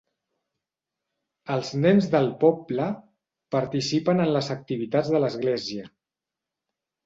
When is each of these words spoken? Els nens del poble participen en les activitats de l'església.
Els 1.55 1.69
nens 1.81 2.07
del 2.15 2.31
poble 2.45 2.89
participen 3.59 4.27
en 4.27 4.35
les 4.39 4.53
activitats 4.59 5.15
de 5.15 5.23
l'església. 5.25 5.89